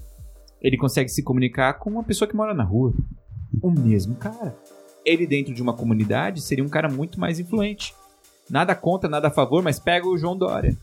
[0.61, 2.93] ele consegue se comunicar com uma pessoa que mora na rua.
[3.61, 4.55] O mesmo cara.
[5.05, 7.93] Ele, dentro de uma comunidade, seria um cara muito mais influente.
[8.49, 10.77] Nada contra, nada a favor, mas pega o João Dória.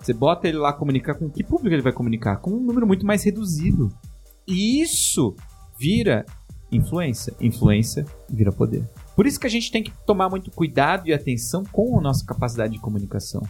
[0.00, 2.36] Você bota ele lá comunicar com que público ele vai comunicar?
[2.36, 3.92] Com um número muito mais reduzido.
[4.46, 5.34] E isso
[5.76, 6.24] vira
[6.70, 7.34] influência.
[7.40, 8.84] Influência vira poder.
[9.16, 12.24] Por isso que a gente tem que tomar muito cuidado e atenção com a nossa
[12.24, 13.42] capacidade de comunicação.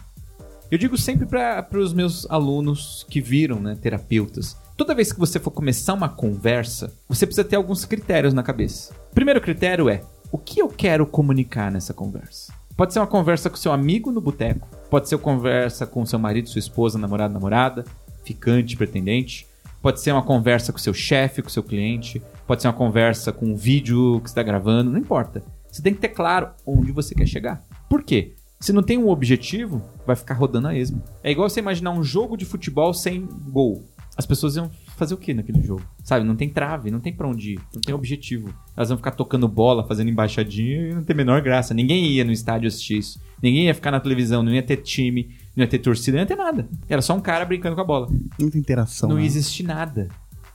[0.69, 5.39] Eu digo sempre para os meus alunos que viram, né, terapeutas, toda vez que você
[5.39, 8.93] for começar uma conversa, você precisa ter alguns critérios na cabeça.
[9.09, 12.53] O primeiro critério é: o que eu quero comunicar nessa conversa?
[12.75, 16.19] Pode ser uma conversa com seu amigo no boteco, pode ser uma conversa com seu
[16.19, 17.85] marido, sua esposa, namorado, namorada,
[18.25, 19.47] ficante, pretendente,
[19.81, 23.45] pode ser uma conversa com seu chefe, com seu cliente, pode ser uma conversa com
[23.45, 25.41] um vídeo que está gravando, não importa.
[25.71, 27.63] Você tem que ter claro onde você quer chegar.
[27.89, 28.35] Por quê?
[28.59, 31.01] Se não tem um objetivo, vai ficar rodando a esmo.
[31.23, 33.85] É igual você imaginar um jogo de futebol sem gol.
[34.17, 35.83] As pessoas iam fazer o que naquele jogo?
[36.03, 36.25] Sabe?
[36.25, 38.51] Não tem trave, não tem pra onde ir, não tem objetivo.
[38.75, 41.71] Elas vão ficar tocando bola, fazendo embaixadinha e não tem a menor graça.
[41.71, 43.21] Ninguém ia no estádio assistir isso.
[43.41, 46.27] Ninguém ia ficar na televisão, não ia ter time, não ia ter torcida, não ia
[46.27, 46.67] ter nada.
[46.89, 48.09] Era só um cara brincando com a bola.
[48.39, 49.07] Muita interação.
[49.07, 49.25] Não né?
[49.25, 50.07] existe nada.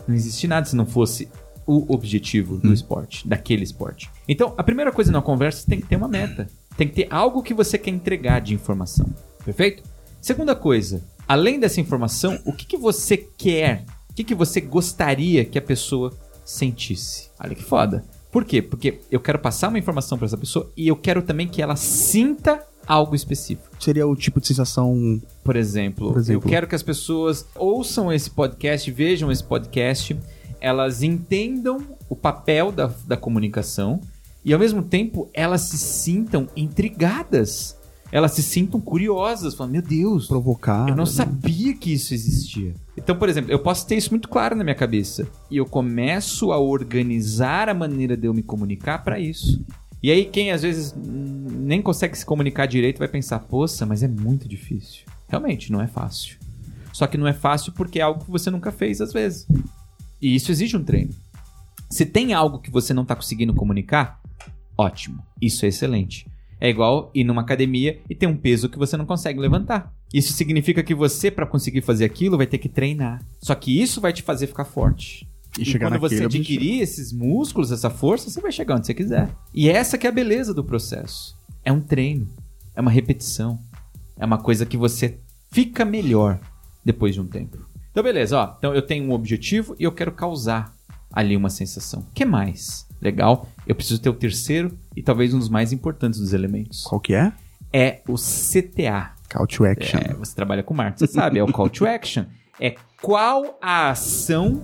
[0.09, 1.29] Não existe nada se não fosse
[1.65, 4.11] o objetivo do esporte, daquele esporte.
[4.27, 6.49] Então, a primeira coisa na conversa tem que ter uma meta.
[6.77, 9.07] Tem que ter algo que você quer entregar de informação.
[9.45, 9.83] Perfeito?
[10.21, 13.85] Segunda coisa, além dessa informação, o que, que você quer?
[14.11, 16.13] O que, que você gostaria que a pessoa
[16.45, 17.31] sentisse?
[17.41, 18.05] Olha que foda.
[18.31, 18.63] Por quê?
[18.63, 21.77] Porque eu quero passar uma informação para essa pessoa e eu quero também que ela
[21.77, 23.69] sinta algo específico.
[23.79, 25.21] Seria o tipo de sensação.
[25.45, 26.47] Por exemplo, Por exemplo.
[26.47, 30.17] eu quero que as pessoas ouçam esse podcast, vejam esse podcast,
[30.61, 34.01] elas entendam o papel da, da comunicação
[34.45, 37.79] e, ao mesmo tempo, elas se sintam intrigadas.
[38.11, 40.87] Elas se sintam curiosas, falando, meu Deus, provocar.
[40.87, 41.11] eu não né?
[41.11, 42.75] sabia que isso existia.
[42.95, 45.27] Então, por exemplo, eu posso ter isso muito claro na minha cabeça.
[45.51, 49.65] E eu começo a organizar a maneira de eu me comunicar para isso.
[50.03, 54.09] E aí, quem às vezes nem consegue se comunicar direito vai pensar: poxa, mas é
[54.09, 55.07] muito difícil.
[55.27, 56.37] Realmente, não é fácil.
[56.93, 59.47] Só que não é fácil porque é algo que você nunca fez às vezes.
[60.21, 61.15] E isso exige um treino.
[61.89, 64.21] Se tem algo que você não está conseguindo comunicar,
[64.83, 65.25] ótimo.
[65.41, 66.27] Isso é excelente.
[66.61, 69.93] É igual ir numa academia e ter um peso que você não consegue levantar.
[70.15, 73.21] Isso significa que você, para conseguir fazer aquilo, vai ter que treinar.
[73.41, 75.27] Só que isso vai te fazer ficar forte.
[75.59, 79.29] E chegar quando você adquirir esses músculos, essa força, você vai chegar onde você quiser.
[79.53, 81.37] E essa que é a beleza do processo.
[81.65, 82.29] É um treino,
[82.75, 83.59] é uma repetição,
[84.17, 85.19] é uma coisa que você
[85.51, 86.41] fica melhor
[86.85, 87.59] depois de um tempo.
[87.91, 88.55] Então beleza, ó.
[88.57, 90.75] Então eu tenho um objetivo e eu quero causar
[91.13, 92.01] ali uma sensação.
[92.01, 92.87] O que mais?
[93.03, 93.49] Legal.
[93.67, 96.83] Eu preciso ter o terceiro e talvez um dos mais importantes dos elementos.
[96.85, 97.33] Qual que é?
[97.73, 99.11] É o CTA.
[99.31, 99.99] Call to action.
[99.99, 102.25] É, você trabalha com marketing, você sabe, é o call to action.
[102.61, 104.63] É qual a ação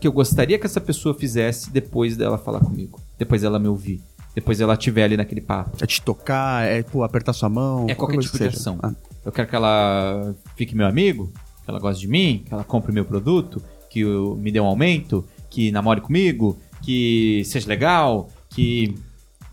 [0.00, 4.02] que eu gostaria que essa pessoa fizesse depois dela falar comigo, depois dela me ouvir,
[4.34, 5.76] depois ela estiver ali naquele papo.
[5.80, 7.86] É te tocar, é pô, apertar sua mão.
[7.88, 8.78] É qualquer tipo de ação.
[8.82, 8.92] Ah,
[9.24, 11.32] Eu quero que ela fique meu amigo,
[11.64, 14.66] que ela goste de mim, que ela compre meu produto, que eu- me dê um
[14.66, 18.94] aumento, que namore comigo, que seja legal, que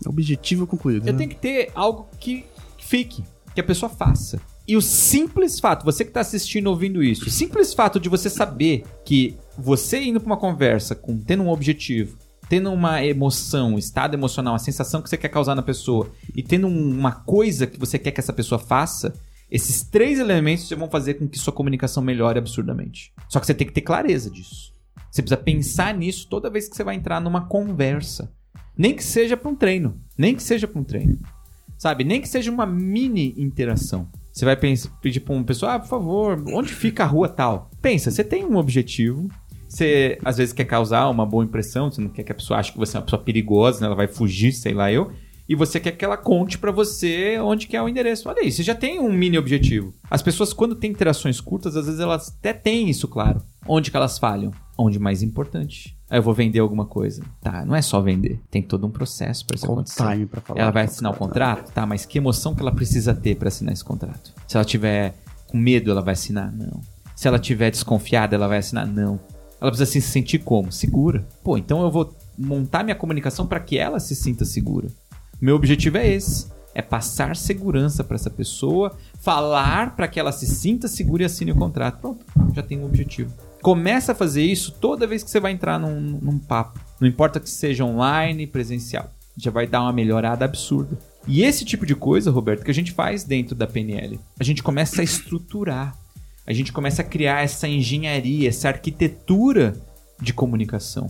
[0.06, 1.06] objetivo concluído.
[1.06, 1.18] Eu né?
[1.18, 2.44] tenho que ter algo que
[2.78, 4.40] fique, que a pessoa faça.
[4.66, 8.30] E o simples fato, você que está assistindo ouvindo isso, o simples fato de você
[8.30, 12.16] saber que você indo para uma conversa, com tendo um objetivo,
[12.48, 16.42] tendo uma emoção, um estado emocional, uma sensação que você quer causar na pessoa e
[16.42, 19.12] tendo um- uma coisa que você quer que essa pessoa faça,
[19.50, 23.12] esses três elementos vão fazer com que sua comunicação melhore absurdamente.
[23.28, 24.71] Só que você tem que ter clareza disso.
[25.12, 28.32] Você precisa pensar nisso toda vez que você vai entrar numa conversa.
[28.76, 30.00] Nem que seja para um treino.
[30.16, 31.18] Nem que seja para um treino.
[31.76, 32.02] Sabe?
[32.02, 34.08] Nem que seja uma mini interação.
[34.32, 37.70] Você vai pens- pedir para uma pessoa, ah, por favor, onde fica a rua tal?
[37.82, 39.28] Pensa, você tem um objetivo.
[39.68, 42.72] Você às vezes quer causar uma boa impressão, você não quer que a pessoa ache
[42.72, 43.86] que você é uma pessoa perigosa, né?
[43.86, 45.12] ela vai fugir, sei lá eu.
[45.52, 48.26] E você quer que ela conte para você onde que é o endereço.
[48.26, 49.92] Olha aí, você já tem um mini objetivo.
[50.10, 53.42] As pessoas, quando têm interações curtas, às vezes elas até têm isso claro.
[53.68, 54.50] Onde que elas falham?
[54.78, 55.94] Onde mais importante.
[56.08, 57.22] Aí eu vou vender alguma coisa.
[57.42, 58.40] Tá, não é só vender.
[58.50, 60.02] Tem todo um processo para isso Qual acontecer.
[60.02, 60.58] time pra falar?
[60.58, 61.70] Ela vai assinar o contrato?
[61.70, 64.32] Tá, mas que emoção que ela precisa ter para assinar esse contrato?
[64.48, 65.14] Se ela tiver
[65.48, 66.50] com medo, ela vai assinar?
[66.50, 66.80] Não.
[67.14, 68.86] Se ela tiver desconfiada, ela vai assinar?
[68.86, 69.20] Não.
[69.60, 70.72] Ela precisa se sentir como?
[70.72, 71.28] Segura.
[71.44, 74.88] Pô, então eu vou montar minha comunicação para que ela se sinta segura.
[75.42, 76.46] Meu objetivo é esse.
[76.72, 81.50] É passar segurança para essa pessoa, falar para que ela se sinta segura e assine
[81.50, 82.00] o contrato.
[82.00, 82.24] Pronto,
[82.54, 83.34] já tem um objetivo.
[83.60, 86.78] Começa a fazer isso toda vez que você vai entrar num, num papo.
[87.00, 89.10] Não importa que seja online, presencial.
[89.36, 90.96] Já vai dar uma melhorada absurda.
[91.26, 94.62] E esse tipo de coisa, Roberto, que a gente faz dentro da PNL, a gente
[94.62, 95.98] começa a estruturar.
[96.46, 99.74] A gente começa a criar essa engenharia, essa arquitetura
[100.20, 101.08] de comunicação.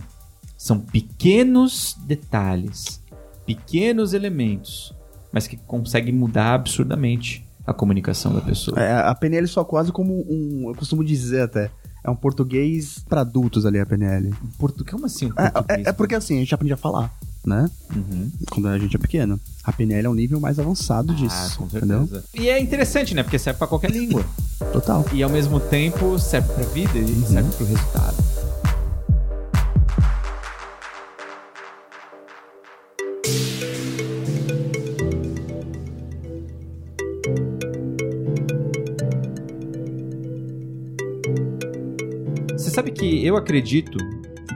[0.56, 3.01] São pequenos detalhes,
[3.46, 4.94] pequenos elementos,
[5.32, 8.78] mas que conseguem mudar absurdamente a comunicação da pessoa.
[8.80, 11.70] É, a PNL só quase como um, eu costumo dizer até,
[12.04, 14.32] é um português pra adultos ali a PNL.
[14.58, 14.84] Portu...
[14.84, 15.26] Como assim?
[15.26, 15.86] um É, português?
[15.86, 17.12] é, é porque assim, a gente aprende a falar,
[17.46, 17.70] né?
[17.94, 18.30] Uhum.
[18.50, 19.38] Quando a gente é pequeno.
[19.62, 22.00] A PNL é um nível mais avançado disso, Ah, com entendeu?
[22.08, 22.24] certeza.
[22.34, 23.22] E é interessante, né?
[23.22, 24.24] Porque serve pra qualquer língua.
[24.72, 25.04] Total.
[25.12, 28.16] E ao mesmo tempo serve pra vida e serve pro resultado.
[42.82, 43.96] Sabe que eu acredito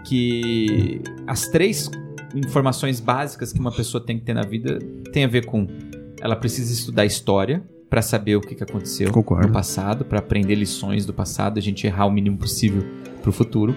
[0.05, 1.89] que as três
[2.35, 4.81] informações básicas que uma pessoa tem que ter na vida
[5.13, 5.69] tem a ver com
[6.21, 9.47] ela precisa estudar história para saber o que, que aconteceu Concordo.
[9.47, 12.83] no passado, para aprender lições do passado, a gente errar o mínimo possível
[13.23, 13.77] pro futuro.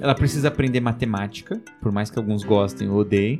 [0.00, 3.38] Ela precisa aprender matemática, por mais que alguns gostem ou odeiem,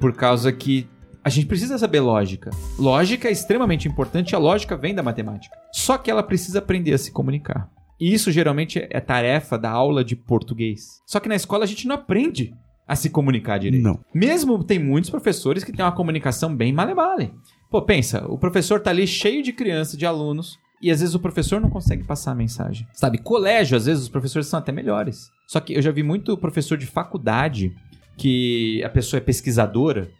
[0.00, 0.88] por causa que
[1.22, 2.50] a gente precisa saber lógica.
[2.76, 5.56] Lógica é extremamente importante, a lógica vem da matemática.
[5.72, 7.70] Só que ela precisa aprender a se comunicar.
[8.00, 11.02] E isso geralmente é tarefa da aula de português.
[11.06, 12.54] Só que na escola a gente não aprende
[12.88, 13.82] a se comunicar direito.
[13.82, 14.00] Não.
[14.12, 17.32] Mesmo tem muitos professores que têm uma comunicação bem male-male.
[17.70, 21.20] Pô, pensa, o professor tá ali cheio de crianças, de alunos, e às vezes o
[21.20, 22.86] professor não consegue passar a mensagem.
[22.92, 25.30] Sabe, colégio, às vezes os professores são até melhores.
[25.46, 27.72] Só que eu já vi muito professor de faculdade
[28.16, 30.10] que a pessoa é pesquisadora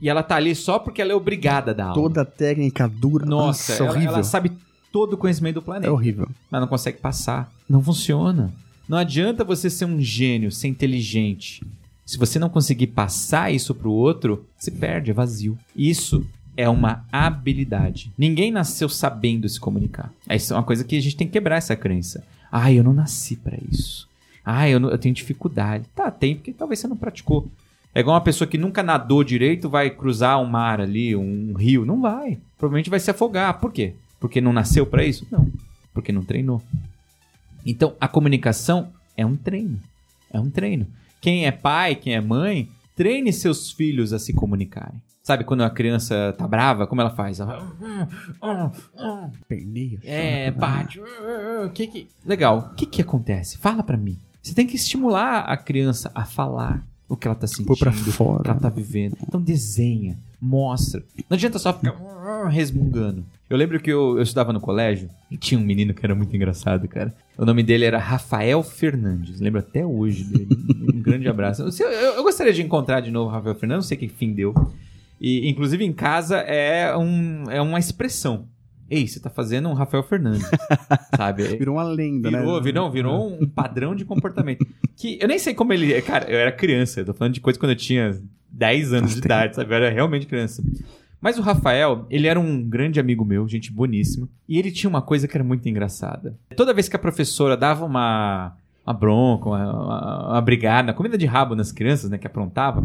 [0.00, 1.94] e ela tá ali só porque ela é obrigada a dar aula.
[1.94, 3.26] Toda a técnica dura.
[3.26, 4.14] Nossa, é ela, horrível.
[4.14, 4.52] ela sabe
[4.92, 6.28] todo o conhecimento do planeta É horrível.
[6.50, 7.50] mas não consegue passar.
[7.68, 8.52] Não funciona.
[8.88, 11.64] Não adianta você ser um gênio, ser inteligente.
[12.04, 15.56] Se você não conseguir passar isso pro outro, se perde, é vazio.
[15.74, 16.26] Isso
[16.56, 18.12] é uma habilidade.
[18.18, 20.12] Ninguém nasceu sabendo se comunicar.
[20.30, 22.22] Isso é uma coisa que a gente tem que quebrar essa crença.
[22.50, 24.06] Ah, eu não nasci pra isso.
[24.44, 25.84] Ah, eu, não- eu tenho dificuldade.
[25.94, 27.48] Tá, tem, porque talvez você não praticou.
[27.94, 31.84] É igual uma pessoa que nunca nadou direito, vai cruzar um mar ali, um rio.
[31.86, 32.38] Não vai.
[32.58, 33.58] Provavelmente vai se afogar.
[33.60, 33.94] Por quê?
[34.22, 35.26] Porque não nasceu pra isso?
[35.32, 35.50] Não.
[35.92, 36.62] Porque não treinou.
[37.66, 39.80] Então, a comunicação é um treino.
[40.30, 40.86] É um treino.
[41.20, 45.02] Quem é pai, quem é mãe, treine seus filhos a se comunicarem.
[45.24, 47.40] Sabe quando a criança tá brava, como ela faz?
[47.40, 47.68] Ela...
[49.48, 49.98] Perneia.
[50.04, 51.00] É, bate.
[51.00, 52.08] O que que...
[52.24, 52.70] Legal.
[52.72, 53.58] O que que acontece?
[53.58, 54.16] Fala pra mim.
[54.40, 57.94] Você tem que estimular a criança a falar o que ela tá sentindo, pra o
[57.94, 58.50] que fora.
[58.50, 59.16] ela tá vivendo.
[59.20, 61.02] Então desenha, mostra.
[61.28, 61.92] Não adianta só ficar
[62.48, 63.24] resmungando.
[63.52, 66.34] Eu lembro que eu, eu estudava no colégio e tinha um menino que era muito
[66.34, 67.14] engraçado, cara.
[67.36, 69.40] O nome dele era Rafael Fernandes.
[69.40, 70.48] Lembro até hoje dele.
[70.94, 71.62] Um grande abraço.
[71.62, 74.32] Eu, eu- eu gostaria de encontrar de novo o Rafael Fernandes, não sei que fim
[74.32, 74.54] deu.
[75.20, 78.46] E, inclusive, em casa é, um, é uma expressão.
[78.90, 80.48] Ei, você tá fazendo um Rafael Fernandes,
[81.16, 81.44] sabe?
[81.56, 82.38] Virou uma lenda, né?
[82.40, 84.66] Virou, virou, virou um padrão de comportamento.
[84.96, 86.00] Que eu nem sei como ele.
[86.02, 87.00] Cara, eu era criança.
[87.00, 89.70] Eu tô falando de coisa quando eu tinha 10 anos de idade, sabe?
[89.72, 90.62] Eu era realmente criança.
[91.22, 94.28] Mas o Rafael, ele era um grande amigo meu, gente boníssima.
[94.48, 96.36] E ele tinha uma coisa que era muito engraçada.
[96.56, 101.24] Toda vez que a professora dava uma, uma bronca, uma, uma, uma brigada, comida de
[101.24, 102.84] rabo nas crianças, né, que aprontava,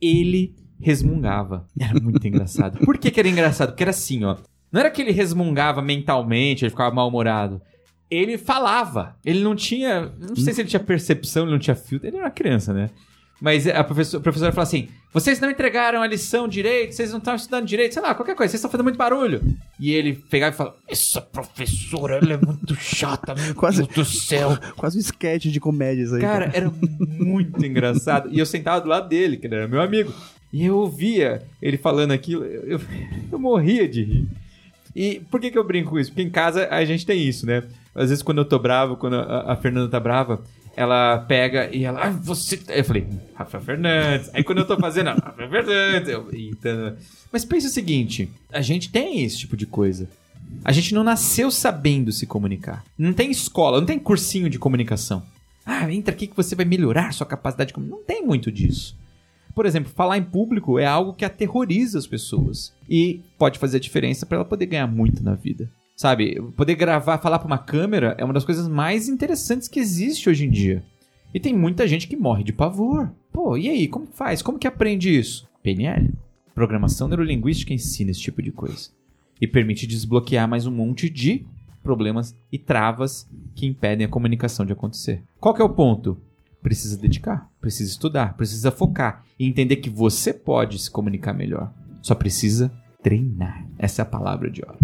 [0.00, 1.66] ele resmungava.
[1.76, 2.78] Era muito engraçado.
[2.84, 3.70] Por que, que era engraçado?
[3.70, 4.36] Porque era assim, ó.
[4.70, 7.60] Não era que ele resmungava mentalmente, ele ficava mal-humorado.
[8.08, 9.16] Ele falava.
[9.24, 10.12] Ele não tinha.
[10.16, 12.06] Não sei se ele tinha percepção, ele não tinha filtro.
[12.06, 12.90] Ele era uma criança, né?
[13.40, 17.18] Mas a professora, a professora falava assim: vocês não entregaram a lição direito, vocês não
[17.18, 19.42] estão estudando direito, sei lá, qualquer coisa, vocês estão fazendo muito barulho.
[19.78, 24.04] E ele pegava e falava: Essa professora, ela é muito chata, meu Quase- Deus do
[24.04, 24.56] céu.
[24.76, 26.20] Quase um sketch de comédias aí.
[26.20, 28.28] Cara, era muito engraçado.
[28.32, 30.12] E eu sentava do lado dele, que ele era meu amigo.
[30.52, 32.80] E eu ouvia ele falando aquilo, eu, eu,
[33.32, 34.28] eu morria de rir.
[34.94, 36.10] E por que, que eu brinco com isso?
[36.12, 37.64] Porque em casa a gente tem isso, né?
[37.92, 40.40] Às vezes quando eu tô bravo, quando a, a Fernanda tá brava,
[40.76, 42.06] ela pega e ela.
[42.06, 42.60] Ah, você.
[42.68, 44.30] Eu falei, Rafael Fernandes.
[44.34, 46.08] Aí quando eu tô fazendo, "Ah, Rafael Fernandes.
[46.08, 46.96] Eu, então...
[47.32, 50.08] Mas pensa o seguinte: a gente tem esse tipo de coisa.
[50.64, 52.84] A gente não nasceu sabendo se comunicar.
[52.96, 55.22] Não tem escola, não tem cursinho de comunicação.
[55.66, 58.00] Ah, entra aqui que você vai melhorar sua capacidade de comunicação.
[58.00, 58.96] Não tem muito disso.
[59.54, 63.80] Por exemplo, falar em público é algo que aterroriza as pessoas e pode fazer a
[63.80, 65.70] diferença para ela poder ganhar muito na vida.
[65.96, 70.28] Sabe, poder gravar, falar para uma câmera é uma das coisas mais interessantes que existe
[70.28, 70.84] hoje em dia.
[71.32, 73.10] E tem muita gente que morre de pavor.
[73.32, 74.42] Pô, e aí, como faz?
[74.42, 75.48] Como que aprende isso?
[75.62, 76.12] PNL.
[76.54, 78.90] Programação Neurolinguística ensina esse tipo de coisa.
[79.40, 81.44] E permite desbloquear mais um monte de
[81.82, 85.22] problemas e travas que impedem a comunicação de acontecer.
[85.40, 86.20] Qual que é o ponto?
[86.62, 91.72] Precisa dedicar, precisa estudar, precisa focar e entender que você pode se comunicar melhor.
[92.00, 92.72] Só precisa
[93.04, 93.64] treinar.
[93.78, 94.78] Essa é a palavra de hora.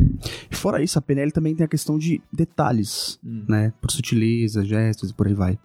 [0.50, 3.44] Fora isso, a PNL também tem a questão de detalhes, Hum.
[3.48, 3.72] né?
[3.80, 5.58] Por sutileza, gestos e por aí vai,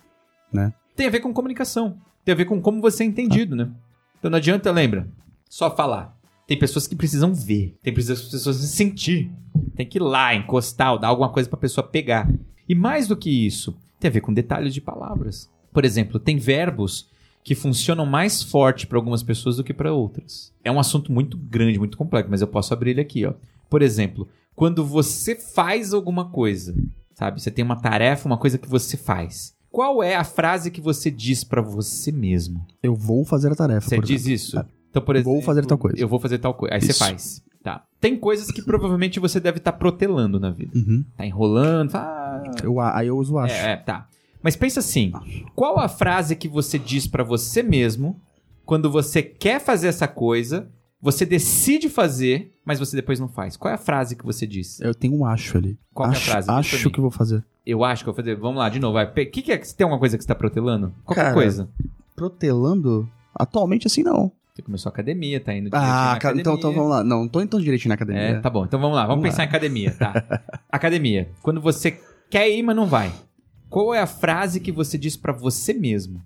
[0.52, 0.74] né?
[0.96, 1.98] tem a ver com comunicação.
[2.24, 3.70] Tem a ver com como você é entendido, né?
[4.18, 5.08] Então não adianta, lembra,
[5.50, 6.18] só falar.
[6.48, 7.78] Tem pessoas que precisam ver.
[7.84, 8.30] Tem pessoas
[8.62, 9.30] que sentir.
[9.76, 12.32] Tem que ir lá, encostar, ou dar alguma coisa pra pessoa pegar.
[12.70, 15.52] E mais do que isso, tem a ver com detalhes de palavras.
[15.74, 17.10] Por exemplo, tem verbos
[17.46, 20.52] que funcionam mais forte para algumas pessoas do que para outras.
[20.64, 23.34] É um assunto muito grande, muito complexo, mas eu posso abrir ele aqui, ó.
[23.70, 26.76] Por exemplo, quando você faz alguma coisa,
[27.14, 27.40] sabe?
[27.40, 29.54] Você tem uma tarefa, uma coisa que você faz.
[29.70, 32.66] Qual é a frase que você diz para você mesmo?
[32.82, 33.90] Eu vou fazer a tarefa.
[33.90, 34.34] Você diz exemplo.
[34.34, 34.66] isso?
[34.90, 36.00] Então, por exemplo, Vou fazer tal coisa.
[36.00, 36.74] Eu vou fazer tal coisa.
[36.74, 37.00] Aí você Isso.
[37.00, 37.44] faz.
[37.62, 37.84] Tá.
[38.00, 40.72] Tem coisas que provavelmente você deve estar protelando na vida.
[40.76, 41.04] Uhum.
[41.16, 43.54] Tá enrolando, ah, Eu, aí eu uso acho.
[43.54, 44.08] é, é, tá.
[44.46, 45.12] Mas pensa assim:
[45.56, 48.22] qual a frase que você diz pra você mesmo
[48.64, 50.70] quando você quer fazer essa coisa,
[51.02, 53.58] você decide fazer, mas você depois não faz?
[53.58, 54.80] Qual é a frase que você diz?
[54.82, 55.80] Eu tenho um acho ali.
[55.92, 56.48] Qual que é a acho, frase?
[56.48, 57.44] Diz Acho que vou fazer.
[57.66, 58.36] Eu acho que vou fazer.
[58.36, 59.04] Vamos lá, de novo.
[59.08, 60.94] Pe- Que que é, tem alguma coisa que você tá protelando?
[61.04, 61.68] Qualquer Cara, coisa.
[62.16, 63.10] Protelando?
[63.34, 64.32] Atualmente assim não.
[64.54, 66.78] Você começou a academia, tá indo direitinho Ah, na cara, então, então academia.
[66.78, 67.04] vamos lá.
[67.04, 68.22] Não, não tô entrando direitinho na academia.
[68.22, 68.64] É, tá bom.
[68.64, 69.02] Então vamos lá.
[69.08, 69.46] Vamos, Vamos pensar lá.
[69.46, 70.14] em academia, tá?
[70.72, 71.30] academia.
[71.42, 73.12] Quando você quer ir, mas não vai.
[73.69, 76.21] Qual é a frase que você diz pra você mesmo?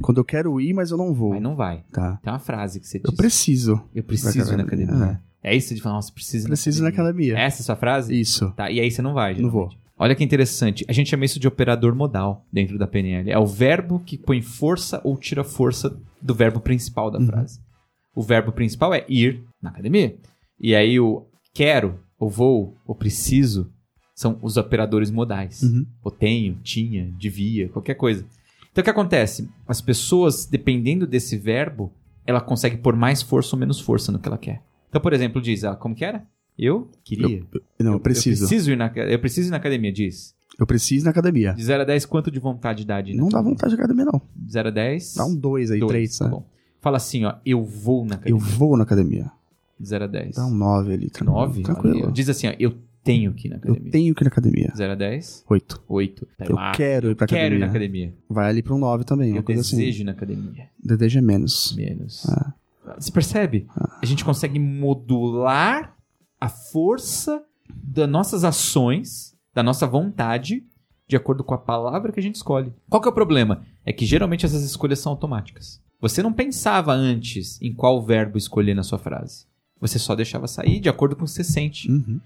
[0.00, 1.30] Quando eu quero ir, mas eu não vou.
[1.30, 1.84] Mas não vai.
[1.92, 2.18] Tá.
[2.22, 3.10] Tem uma frase que você diz.
[3.10, 3.82] Eu preciso.
[3.94, 5.20] Eu preciso ir na academia, academia.
[5.42, 7.36] É isso de falar, nossa, preciso ir Preciso ir na academia.
[7.38, 8.18] Essa é a sua frase?
[8.18, 8.50] Isso.
[8.52, 9.78] Tá, e aí você não vai, Não geralmente.
[9.98, 10.84] Olha que interessante.
[10.88, 13.30] A gente chama isso de operador modal dentro da PNL.
[13.30, 17.26] É o verbo que põe força ou tira força do verbo principal da Uhum.
[17.26, 17.60] frase.
[18.14, 20.16] O verbo principal é ir na academia.
[20.58, 23.70] E aí o quero, ou vou, ou preciso
[24.14, 25.62] são os operadores modais.
[25.62, 25.86] Uhum.
[26.02, 28.24] Ou tenho, tinha, devia, qualquer coisa.
[28.70, 29.48] Então o que acontece?
[29.66, 31.92] As pessoas, dependendo desse verbo,
[32.26, 34.62] ela consegue pôr mais força ou menos força no que ela quer.
[34.88, 36.26] Então, por exemplo, diz, ah, como que era?
[36.58, 37.42] Eu queria.
[37.80, 38.44] Não, eu preciso.
[38.44, 40.34] Eu preciso ir na, eu preciso ir na academia, diz.
[40.58, 41.54] Eu preciso ir na academia.
[41.54, 44.20] De 0 a 10, quanto de vontade dá de Não dá vontade de academia, não.
[44.36, 45.14] De 0 a 10?
[45.14, 46.30] Dá um dois aí, dois, três, tá né?
[46.30, 46.46] bom.
[46.80, 48.56] Fala assim, ó, eu vou na Eu academia.
[48.58, 49.32] vou na academia.
[49.80, 50.36] De 0 a 10.
[50.36, 51.40] Dá um nove ali, tranquilo.
[51.40, 51.62] 9?
[51.62, 52.12] Tranquilo.
[52.12, 53.92] Diz assim, ó, eu tenho que ir na Eu academia.
[53.92, 54.68] tenho que ir na academia.
[54.72, 55.82] De 0 a 10, Oito.
[55.88, 56.28] 8.
[56.40, 57.58] Eu quero ir pra Quero ir academia.
[57.58, 58.14] na academia.
[58.28, 59.76] Vai ali pra um nove também, uma Eu assim.
[59.76, 60.68] desejo ir na academia.
[60.82, 61.74] Desejo é menos.
[61.76, 62.26] Menos.
[62.28, 62.54] Ah.
[62.98, 63.66] Você percebe?
[64.00, 64.58] A gente consegue
[65.06, 65.96] modular
[66.40, 70.64] a força das nossas ações, da nossa vontade,
[71.08, 72.72] de acordo com a palavra que a gente escolhe.
[72.88, 73.64] Qual que é o problema?
[73.84, 75.80] É que geralmente essas escolhas são automáticas.
[76.00, 79.46] Você não pensava antes em qual verbo escolher na sua frase.
[79.80, 81.90] Você só deixava sair de acordo com o que você sente.
[81.90, 82.20] Uhum.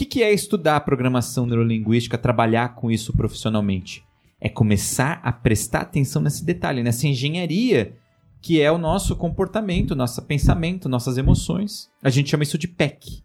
[0.00, 4.02] Que, que é estudar programação neurolinguística, trabalhar com isso profissionalmente?
[4.40, 7.94] É começar a prestar atenção nesse detalhe, nessa engenharia
[8.40, 11.90] que é o nosso comportamento, nosso pensamento, nossas emoções.
[12.02, 13.22] A gente chama isso de PEC.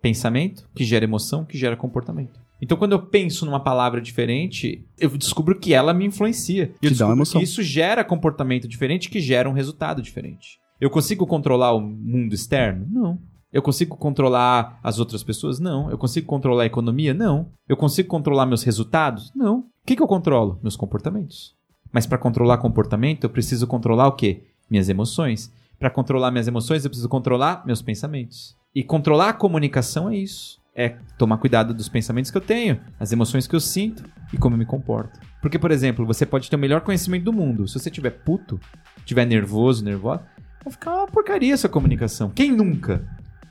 [0.00, 2.38] Pensamento que gera emoção, que gera comportamento.
[2.62, 6.72] Então, quando eu penso numa palavra diferente, eu descubro que ela me influencia.
[6.80, 7.40] E eu Te dá uma emoção.
[7.40, 10.60] que isso gera comportamento diferente, que gera um resultado diferente.
[10.80, 12.86] Eu consigo controlar o mundo externo?
[12.88, 13.18] Não.
[13.54, 15.60] Eu consigo controlar as outras pessoas?
[15.60, 15.88] Não.
[15.88, 17.14] Eu consigo controlar a economia?
[17.14, 17.52] Não.
[17.68, 19.30] Eu consigo controlar meus resultados?
[19.32, 19.58] Não.
[19.58, 20.58] O que, que eu controlo?
[20.60, 21.54] Meus comportamentos.
[21.92, 24.42] Mas para controlar comportamento, eu preciso controlar o quê?
[24.68, 25.52] Minhas emoções.
[25.78, 28.56] Para controlar minhas emoções, eu preciso controlar meus pensamentos.
[28.74, 30.60] E controlar a comunicação é isso.
[30.74, 34.56] É tomar cuidado dos pensamentos que eu tenho, as emoções que eu sinto e como
[34.56, 35.20] eu me comporto.
[35.40, 37.68] Porque, por exemplo, você pode ter o melhor conhecimento do mundo.
[37.68, 38.58] Se você estiver puto,
[38.98, 40.24] estiver nervoso, nervosa,
[40.64, 42.30] vai ficar uma porcaria essa comunicação.
[42.30, 43.06] Quem nunca?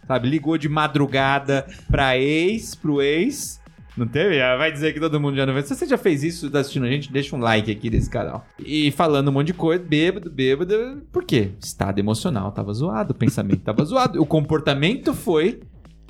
[0.08, 3.62] Sabe, ligou de madrugada pra ex, pro ex.
[3.96, 4.42] Não teve?
[4.42, 5.68] Ah, Vai dizer que todo mundo já não fez.
[5.68, 8.46] Se você já fez isso, tá assistindo a gente, deixa um like aqui desse canal.
[8.60, 11.04] E falando um monte de coisa, bêbado, bêbado.
[11.12, 11.52] Por quê?
[11.64, 14.20] Estado emocional tava zoado, o pensamento tava zoado.
[14.22, 15.62] O comportamento foi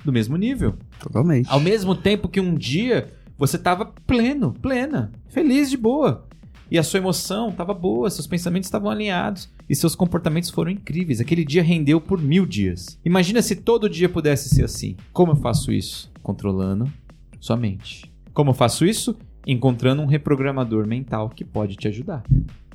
[0.06, 0.76] do mesmo nível.
[1.00, 1.50] Totalmente.
[1.52, 6.26] Ao mesmo tempo que um dia você tava pleno, plena, feliz de boa.
[6.74, 11.22] E a sua emoção tava boa, seus pensamentos estavam alinhados e seus comportamentos foram incríveis.
[11.22, 13.00] Aquele dia rendeu por mil dias.
[13.06, 14.98] Imagina se todo dia pudesse ser assim.
[15.12, 16.12] Como eu faço isso?
[16.24, 16.92] Controlando
[17.40, 18.12] sua mente.
[18.34, 19.16] Como eu faço isso?
[19.46, 22.24] Encontrando um reprogramador mental que pode te ajudar.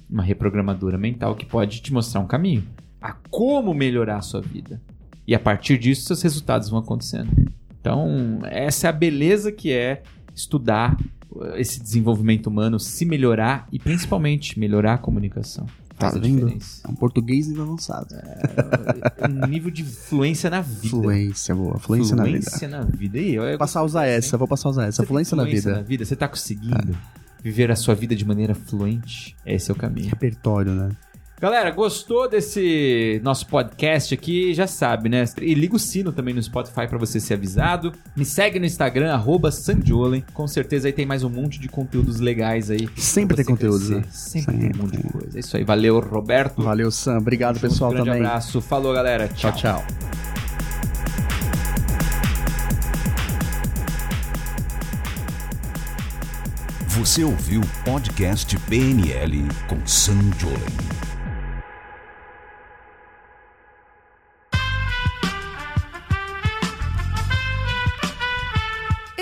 [0.09, 2.65] Uma reprogramadora mental que pode te mostrar um caminho
[3.03, 4.81] a como melhorar a sua vida.
[5.27, 7.31] E a partir disso, seus resultados vão acontecendo.
[7.81, 10.05] Então, essa é a beleza que é
[10.37, 10.97] estudar
[11.57, 15.67] esse desenvolvimento humano, se melhorar e principalmente melhorar a comunicação.
[15.99, 16.47] Tá vendo?
[16.47, 16.81] diferença.
[16.87, 18.15] É um português nível avançado.
[19.29, 20.89] Um nível de fluência na vida.
[20.89, 21.79] Fluência, boa.
[21.79, 22.41] Fluência, na vida.
[22.43, 23.19] Fluência na vida.
[23.19, 25.03] E eu, Vou passar a usar essa, vou passar a usar essa.
[25.03, 26.05] Tem Fluência na vida.
[26.05, 26.97] Você tá conseguindo
[27.43, 29.35] viver a sua vida de maneira fluente?
[29.45, 30.09] Esse é o caminho.
[30.09, 30.91] Repertório, né?
[31.41, 34.53] Galera, gostou desse nosso podcast aqui?
[34.53, 35.25] Já sabe, né?
[35.41, 37.93] E liga o sino também no Spotify pra você ser avisado.
[38.17, 40.25] Me segue no Instagram, arroba Sandiolen.
[40.35, 42.89] Com certeza aí tem mais um monte de conteúdos legais aí.
[42.97, 43.95] Sempre pra tem você conteúdo, crescer.
[44.01, 44.05] né?
[44.11, 45.37] Sempre, Sempre tem um monte de coisa.
[45.37, 45.63] É isso aí.
[45.63, 46.61] Valeu, Roberto.
[46.61, 47.19] Valeu, Sam.
[47.19, 48.27] Obrigado, Junto, pessoal, grande também.
[48.27, 48.61] abraço.
[48.61, 49.29] Falou, galera.
[49.29, 49.85] Tchau, tchau.
[56.89, 60.98] Você ouviu o podcast PNL com Sam Jolen.